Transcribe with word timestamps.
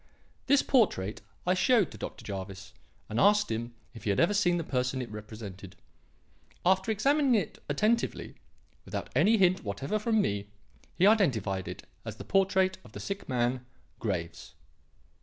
This 0.47 0.63
portrait 0.63 1.21
I 1.45 1.53
showed 1.53 1.91
to 1.91 1.97
Dr. 1.99 2.25
Jervis 2.25 2.73
and 3.07 3.19
asked 3.19 3.51
him 3.51 3.75
if 3.93 4.03
he 4.03 4.09
had 4.09 4.19
ever 4.19 4.33
seen 4.33 4.57
the 4.57 4.63
person 4.63 4.99
it 4.99 5.11
represented. 5.11 5.75
After 6.65 6.89
examining 6.91 7.35
it 7.35 7.61
attentively, 7.69 8.33
without 8.83 9.11
any 9.15 9.37
hint 9.37 9.63
whatever 9.63 9.99
from 9.99 10.19
me, 10.19 10.47
he 10.95 11.05
identified 11.05 11.67
it 11.67 11.85
as 12.03 12.15
the 12.15 12.23
portrait 12.25 12.79
of 12.83 12.93
the 12.93 12.99
sick 12.99 13.29
man, 13.29 13.63
Graves." 13.99 14.55